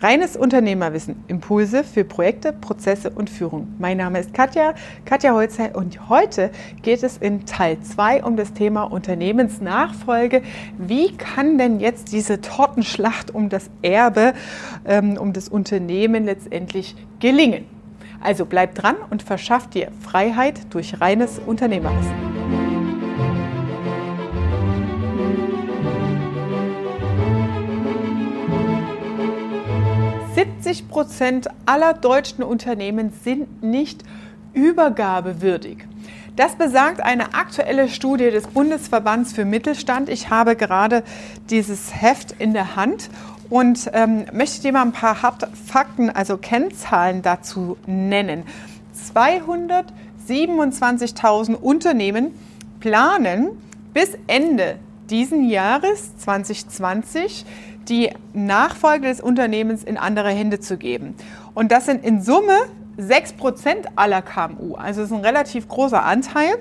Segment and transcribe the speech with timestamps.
[0.00, 3.74] Reines Unternehmerwissen, Impulse für Projekte, Prozesse und Führung.
[3.80, 4.74] Mein Name ist Katja,
[5.04, 10.42] Katja Holzer und heute geht es in Teil 2 um das Thema Unternehmensnachfolge.
[10.78, 14.34] Wie kann denn jetzt diese Tortenschlacht um das Erbe,
[14.86, 17.64] ähm, um das Unternehmen letztendlich gelingen?
[18.20, 22.27] Also bleib dran und verschaff dir Freiheit durch reines Unternehmerwissen.
[30.38, 34.04] 70 Prozent aller deutschen Unternehmen sind nicht
[34.54, 35.78] übergabewürdig.
[36.36, 40.08] Das besagt eine aktuelle Studie des Bundesverbands für Mittelstand.
[40.08, 41.02] Ich habe gerade
[41.50, 43.10] dieses Heft in der Hand
[43.50, 48.44] und ähm, möchte dir mal ein paar Fakten, also Kennzahlen dazu nennen.
[49.12, 52.30] 227.000 Unternehmen
[52.78, 53.48] planen
[53.92, 54.78] bis Ende
[55.10, 57.44] diesen Jahres 2020
[57.88, 61.14] die Nachfolge des Unternehmens in andere Hände zu geben.
[61.54, 62.56] Und das sind in Summe
[62.96, 64.74] 6 Prozent aller KMU.
[64.74, 66.58] Also das ist ein relativ großer Anteil.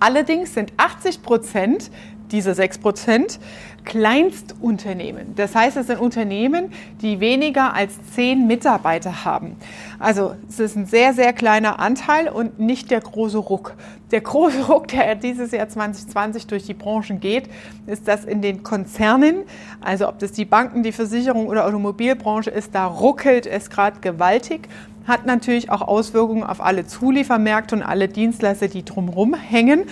[0.00, 1.90] Allerdings sind 80 Prozent
[2.34, 3.38] diese 6 Prozent
[3.84, 5.34] Kleinstunternehmen.
[5.36, 9.56] Das heißt, es sind Unternehmen, die weniger als 10 Mitarbeiter haben.
[9.98, 13.74] Also es ist ein sehr, sehr kleiner Anteil und nicht der große Ruck.
[14.10, 17.48] Der große Ruck, der dieses Jahr 2020 durch die Branchen geht,
[17.86, 19.44] ist, dass in den Konzernen,
[19.80, 24.68] also ob das die Banken, die Versicherung oder Automobilbranche ist, da ruckelt es gerade gewaltig
[25.06, 29.84] hat natürlich auch Auswirkungen auf alle Zuliefermärkte und alle Dienstleister, die drumherum hängen.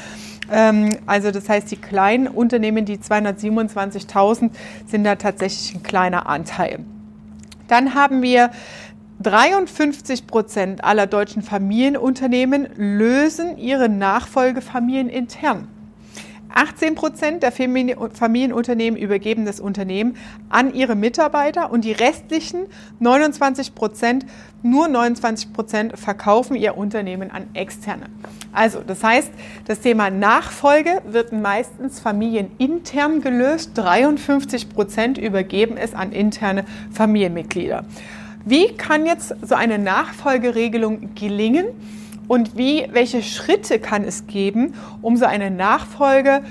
[0.53, 4.51] Ähm, also das heißt, die kleinen Unternehmen, die 227.000,
[4.87, 6.81] sind da tatsächlich ein kleiner Anteil.
[7.69, 8.51] Dann haben wir
[9.23, 15.69] 53 Prozent aller deutschen Familienunternehmen lösen ihre Nachfolgefamilien intern.
[16.55, 20.17] 18 Prozent der Familienunternehmen übergeben das Unternehmen
[20.49, 22.67] an ihre Mitarbeiter und die restlichen
[23.01, 24.27] 29 Prozent,
[24.63, 28.07] nur 29 Prozent verkaufen ihr Unternehmen an Externe.
[28.53, 29.31] Also, das heißt,
[29.67, 33.73] das Thema Nachfolge wird meistens familienintern gelöst.
[33.75, 37.85] 53 Prozent übergeben es an interne Familienmitglieder.
[38.45, 41.67] Wie kann jetzt so eine Nachfolgeregelung gelingen?
[42.29, 46.43] Und wie, welche Schritte kann es geben, um so eine Nachfolge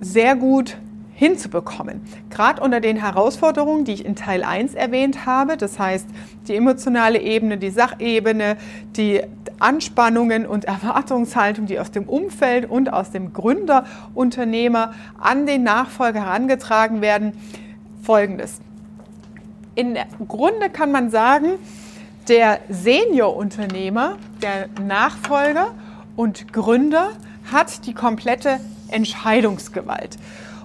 [0.00, 0.76] sehr gut
[1.16, 2.02] hinzubekommen.
[2.28, 6.06] Gerade unter den Herausforderungen, die ich in Teil 1 erwähnt habe, das heißt
[6.46, 8.58] die emotionale Ebene, die Sachebene,
[8.96, 9.22] die
[9.58, 17.00] Anspannungen und Erwartungshaltung, die aus dem Umfeld und aus dem Gründerunternehmer an den Nachfolger herangetragen
[17.00, 17.32] werden,
[18.02, 18.60] folgendes.
[19.74, 19.96] In
[20.28, 21.52] Grunde kann man sagen,
[22.28, 25.74] der Seniorunternehmer, der Nachfolger
[26.16, 27.12] und Gründer
[27.50, 30.16] hat die komplette Entscheidungsgewalt.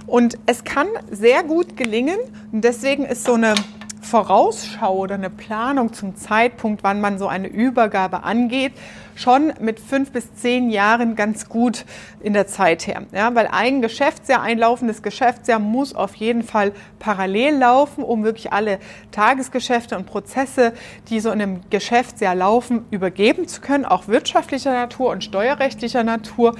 [0.07, 2.17] Und es kann sehr gut gelingen,
[2.51, 3.53] und deswegen ist so eine
[4.01, 8.73] Vorausschau oder eine Planung zum Zeitpunkt, wann man so eine Übergabe angeht,
[9.15, 11.85] schon mit fünf bis zehn Jahren ganz gut
[12.19, 13.03] in der Zeit her.
[13.11, 18.51] Ja, weil ein Geschäftsjahr, ein laufendes Geschäftsjahr muss auf jeden Fall parallel laufen, um wirklich
[18.51, 18.79] alle
[19.11, 20.73] Tagesgeschäfte und Prozesse,
[21.09, 26.55] die so in einem Geschäftsjahr laufen, übergeben zu können, auch wirtschaftlicher Natur und steuerrechtlicher Natur.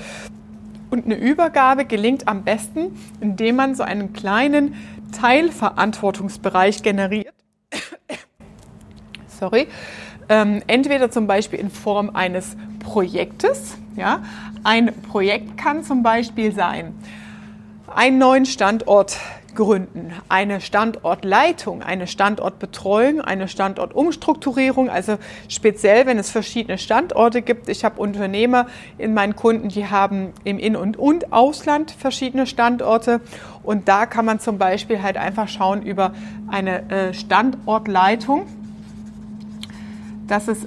[0.91, 4.75] Und eine Übergabe gelingt am besten, indem man so einen kleinen
[5.17, 7.33] Teilverantwortungsbereich generiert.
[9.27, 9.67] Sorry.
[10.27, 13.77] Ähm, entweder zum Beispiel in Form eines Projektes.
[13.95, 14.21] Ja?
[14.65, 16.93] Ein Projekt kann zum Beispiel sein,
[17.87, 19.17] einen neuen Standort
[19.55, 20.13] gründen.
[20.29, 25.17] Eine Standortleitung, eine Standortbetreuung, eine Standortumstrukturierung, also
[25.47, 27.69] speziell, wenn es verschiedene Standorte gibt.
[27.69, 28.67] Ich habe Unternehmer
[28.97, 33.21] in meinen Kunden, die haben im In- und, und Ausland verschiedene Standorte
[33.63, 36.13] und da kann man zum Beispiel halt einfach schauen über
[36.47, 38.47] eine äh, Standortleitung,
[40.27, 40.65] dass es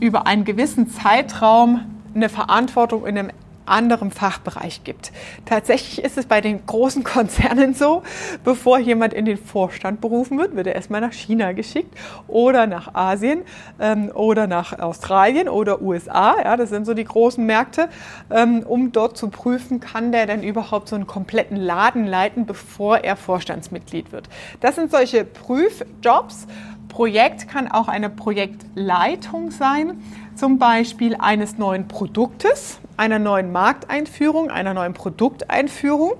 [0.00, 1.80] über einen gewissen Zeitraum
[2.14, 3.30] eine Verantwortung in einem
[3.66, 5.12] anderem Fachbereich gibt.
[5.44, 8.02] Tatsächlich ist es bei den großen Konzernen so,
[8.44, 11.96] bevor jemand in den Vorstand berufen wird, wird er erstmal nach China geschickt
[12.28, 13.42] oder nach Asien
[13.80, 16.36] ähm, oder nach Australien oder USA.
[16.42, 17.88] Ja, das sind so die großen Märkte,
[18.30, 22.98] ähm, um dort zu prüfen, kann der denn überhaupt so einen kompletten Laden leiten, bevor
[22.98, 24.28] er Vorstandsmitglied wird.
[24.60, 26.46] Das sind solche Prüfjobs.
[26.88, 30.02] Projekt kann auch eine Projektleitung sein
[30.36, 36.12] zum Beispiel eines neuen Produktes, einer neuen Markteinführung, einer neuen Produkteinführung.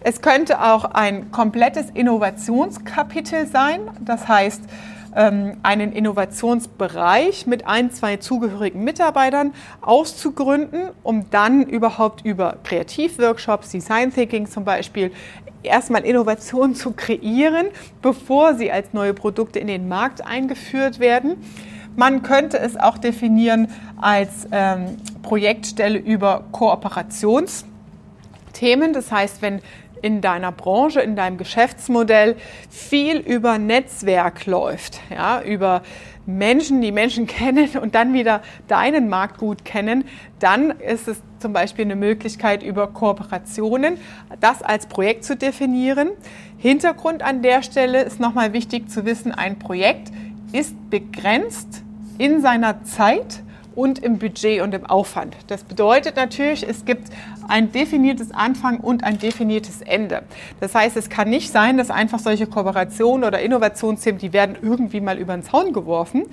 [0.00, 3.80] Es könnte auch ein komplettes Innovationskapitel sein.
[4.00, 4.62] Das heißt,
[5.14, 14.12] ähm, einen Innovationsbereich mit ein, zwei zugehörigen Mitarbeitern auszugründen, um dann überhaupt über Kreativworkshops, Design
[14.14, 15.12] Thinking zum Beispiel,
[15.62, 17.66] erstmal Innovationen zu kreieren,
[18.00, 21.36] bevor sie als neue Produkte in den Markt eingeführt werden.
[22.00, 23.68] Man könnte es auch definieren
[24.00, 28.94] als ähm, Projektstelle über Kooperationsthemen.
[28.94, 29.60] Das heißt, wenn
[30.00, 32.36] in deiner Branche, in deinem Geschäftsmodell
[32.70, 35.82] viel über Netzwerk läuft, ja, über
[36.24, 40.04] Menschen, die Menschen kennen und dann wieder deinen Markt gut kennen,
[40.38, 43.98] dann ist es zum Beispiel eine Möglichkeit, über Kooperationen
[44.40, 46.12] das als Projekt zu definieren.
[46.56, 50.10] Hintergrund an der Stelle ist nochmal wichtig zu wissen, ein Projekt
[50.52, 51.84] ist begrenzt
[52.20, 53.42] in seiner Zeit
[53.74, 55.34] und im Budget und im Aufwand.
[55.46, 57.08] Das bedeutet natürlich, es gibt
[57.48, 60.22] ein definiertes Anfang und ein definiertes Ende.
[60.60, 65.00] Das heißt, es kann nicht sein, dass einfach solche Kooperationen oder Innovationsthemen, die werden irgendwie
[65.00, 66.24] mal über den Zaun geworfen,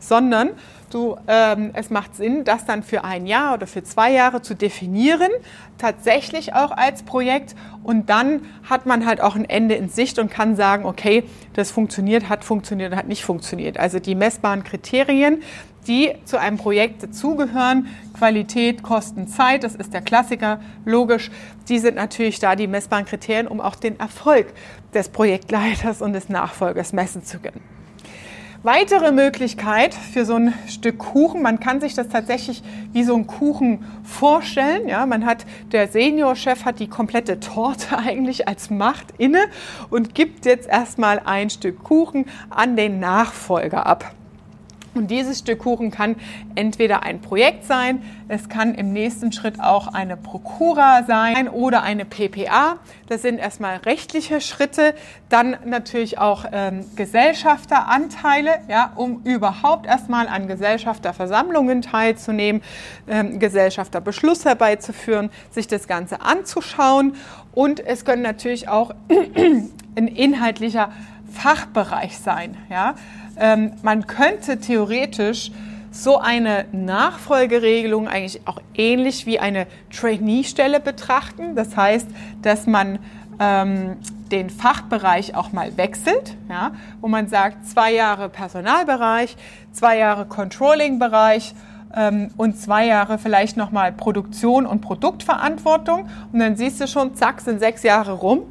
[0.00, 0.50] sondern
[0.90, 4.54] du, ähm, es macht Sinn, das dann für ein Jahr oder für zwei Jahre zu
[4.54, 5.30] definieren,
[5.78, 7.54] tatsächlich auch als Projekt.
[7.82, 11.24] Und dann hat man halt auch ein Ende in Sicht und kann sagen, okay,
[11.54, 13.78] das funktioniert, hat funktioniert, hat nicht funktioniert.
[13.78, 15.42] Also die messbaren Kriterien,
[15.86, 17.86] die zu einem Projekt dazugehören.
[18.16, 21.30] Qualität, Kosten, Zeit, das ist der Klassiker, logisch.
[21.68, 24.52] Die sind natürlich da die messbaren Kriterien, um auch den Erfolg
[24.94, 27.60] des Projektleiters und des Nachfolgers messen zu können.
[28.66, 33.28] Weitere Möglichkeit für so ein Stück Kuchen, man kann sich das tatsächlich wie so ein
[33.28, 34.88] Kuchen vorstellen.
[34.88, 39.44] Ja, man hat, der Seniorchef hat die komplette Torte eigentlich als Macht inne
[39.88, 44.16] und gibt jetzt erstmal ein Stück Kuchen an den Nachfolger ab.
[44.96, 46.16] Und dieses Stück Kuchen kann
[46.54, 52.04] entweder ein Projekt sein, es kann im nächsten Schritt auch eine Prokura sein oder eine
[52.04, 52.78] PPA.
[53.08, 54.94] Das sind erstmal rechtliche Schritte.
[55.28, 62.62] Dann natürlich auch ähm, Gesellschafteranteile, ja, um überhaupt erstmal an Gesellschafterversammlungen teilzunehmen,
[63.06, 67.14] ähm, Gesellschafterbeschluss herbeizuführen, sich das Ganze anzuschauen.
[67.52, 70.90] Und es können natürlich auch ein inhaltlicher
[71.36, 72.94] Fachbereich sein, ja.
[73.38, 75.50] Ähm, man könnte theoretisch
[75.90, 81.54] so eine Nachfolgeregelung eigentlich auch ähnlich wie eine Trainee-Stelle betrachten.
[81.54, 82.08] Das heißt,
[82.42, 82.98] dass man
[83.38, 83.96] ähm,
[84.30, 89.36] den Fachbereich auch mal wechselt, ja, wo man sagt, zwei Jahre Personalbereich,
[89.72, 91.54] zwei Jahre Controlling-Bereich
[91.94, 96.08] ähm, und zwei Jahre vielleicht nochmal Produktion und Produktverantwortung.
[96.32, 98.42] Und dann siehst du schon, zack, sind sechs Jahre rum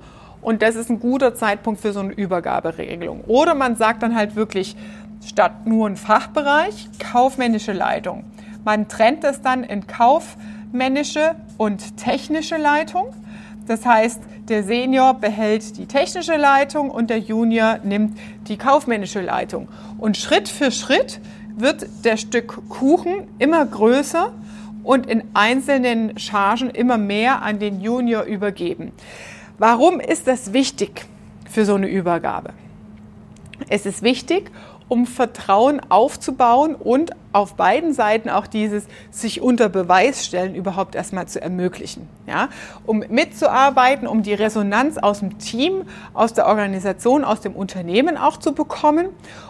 [0.45, 3.21] und das ist ein guter Zeitpunkt für so eine Übergaberegelung.
[3.21, 4.75] Oder man sagt dann halt wirklich,
[5.25, 8.25] statt nur ein Fachbereich, kaufmännische Leitung.
[8.63, 13.07] Man trennt das dann in kaufmännische und technische Leitung.
[13.65, 18.15] Das heißt, der Senior behält die technische Leitung und der Junior nimmt
[18.47, 19.67] die kaufmännische Leitung.
[19.97, 21.21] Und Schritt für Schritt
[21.57, 24.31] wird der Stück Kuchen immer größer
[24.83, 28.91] und in einzelnen Chargen immer mehr an den Junior übergeben.
[29.57, 31.05] Warum ist das wichtig
[31.49, 32.53] für so eine Übergabe?
[33.69, 34.51] Es ist wichtig,
[34.89, 41.27] um Vertrauen aufzubauen und auf beiden Seiten auch dieses sich unter Beweis stellen überhaupt erstmal
[41.27, 42.07] zu ermöglichen.
[42.25, 42.47] Ja?
[42.85, 45.83] Um mitzuarbeiten, um die Resonanz aus dem Team,
[46.13, 49.07] aus der Organisation, aus dem Unternehmen auch zu bekommen,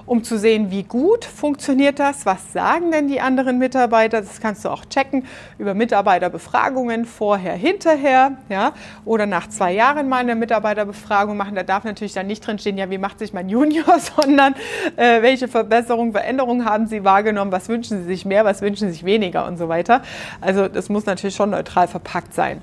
[0.08, 4.22] um zu sehen, wie gut funktioniert das, was sagen denn die anderen Mitarbeiter.
[4.22, 5.24] Das kannst du auch checken
[5.60, 8.74] über Mitarbeiterbefragungen vorher, hinterher ja?
[9.06, 11.54] oder nach zwei Jahren mal eine Mitarbeiterbefragung machen.
[11.54, 14.56] Da darf natürlich dann nicht drinstehen, ja, wie macht sich mein Junior, sondern
[14.96, 18.94] äh, welche Verbesserungen, Veränderungen haben sie wahrgenommen, was wünschen Sie sich mehr, was wünschen Sie
[18.94, 20.02] sich weniger und so weiter.
[20.40, 22.62] Also das muss natürlich schon neutral verpackt sein.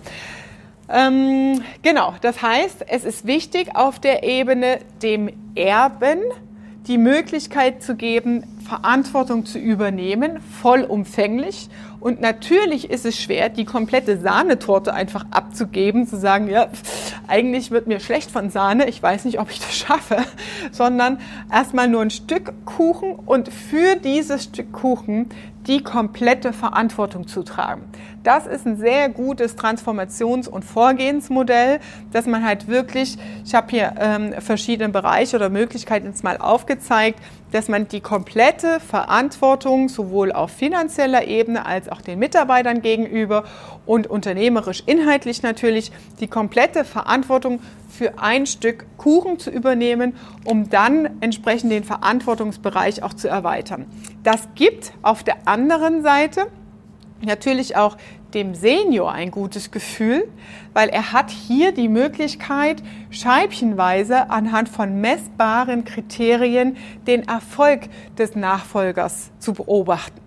[0.89, 6.19] Ähm, genau, das heißt, es ist wichtig, auf der Ebene dem Erben
[6.87, 11.69] die Möglichkeit zu geben, Verantwortung zu übernehmen, vollumfänglich.
[12.01, 16.69] Und natürlich ist es schwer, die komplette Sahnetorte einfach abzugeben, zu sagen, ja,
[17.29, 20.17] eigentlich wird mir schlecht von Sahne, ich weiß nicht, ob ich das schaffe,
[20.73, 21.19] sondern
[21.53, 25.29] erstmal nur ein Stück Kuchen und für dieses Stück Kuchen
[25.67, 27.83] die komplette Verantwortung zu tragen.
[28.25, 31.81] Das ist ein sehr gutes Transformations- und Vorgehensmodell,
[32.13, 37.21] dass man halt wirklich, ich habe hier ähm, verschiedene Bereiche oder Möglichkeiten jetzt mal aufgezeigt,
[37.53, 43.45] dass man die komplette Verantwortung sowohl auf finanzieller Ebene als auch den Mitarbeitern gegenüber
[43.87, 51.21] und unternehmerisch inhaltlich natürlich die komplette Verantwortung für ein Stück Kuchen zu übernehmen, um dann
[51.21, 53.87] entsprechend den Verantwortungsbereich auch zu erweitern.
[54.23, 56.47] Das gibt auf der anderen Seite
[57.21, 57.97] natürlich auch
[58.35, 60.29] dem Senior ein gutes Gefühl,
[60.73, 69.31] weil er hat hier die Möglichkeit, scheibchenweise anhand von messbaren Kriterien den Erfolg des Nachfolgers
[69.39, 70.21] zu beobachten.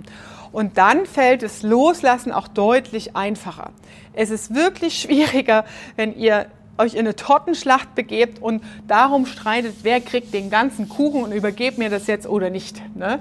[0.51, 3.71] Und dann fällt das Loslassen auch deutlich einfacher.
[4.13, 6.47] Es ist wirklich schwieriger, wenn ihr
[6.77, 11.77] euch in eine Tortenschlacht begebt und darum streitet, wer kriegt den ganzen Kuchen und übergebt
[11.77, 12.81] mir das jetzt oder nicht.
[12.95, 13.19] Ne?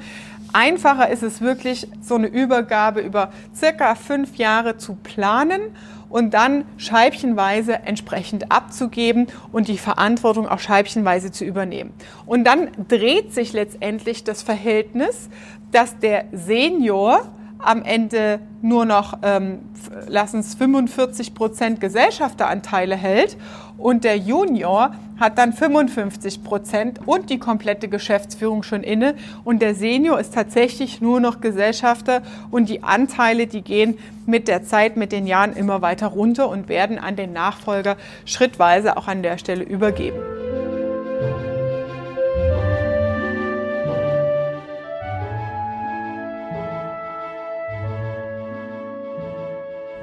[0.55, 5.61] Einfacher ist es wirklich, so eine Übergabe über circa fünf Jahre zu planen
[6.09, 11.93] und dann scheibchenweise entsprechend abzugeben und die Verantwortung auch scheibchenweise zu übernehmen.
[12.25, 15.29] Und dann dreht sich letztendlich das Verhältnis,
[15.73, 17.27] dass der Senior
[17.65, 19.61] am Ende nur noch, ähm,
[20.07, 23.37] lassen es 45 Prozent Gesellschafteranteile hält.
[23.77, 29.15] Und der Junior hat dann 55 Prozent und die komplette Geschäftsführung schon inne.
[29.45, 32.23] Und der Senior ist tatsächlich nur noch Gesellschafter.
[32.51, 36.69] Und die Anteile, die gehen mit der Zeit, mit den Jahren immer weiter runter und
[36.69, 40.19] werden an den Nachfolger schrittweise auch an der Stelle übergeben.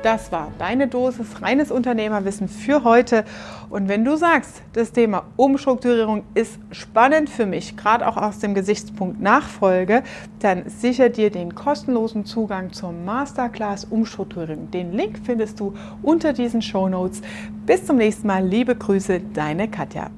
[0.03, 3.23] Das war deine Dosis reines Unternehmerwissen für heute.
[3.69, 8.55] Und wenn du sagst, das Thema Umstrukturierung ist spannend für mich, gerade auch aus dem
[8.55, 10.01] Gesichtspunkt Nachfolge,
[10.39, 14.71] dann sicher dir den kostenlosen Zugang zur Masterclass Umstrukturierung.
[14.71, 17.21] Den Link findest du unter diesen Show Notes.
[17.67, 18.43] Bis zum nächsten Mal.
[18.43, 20.09] Liebe Grüße, deine Katja.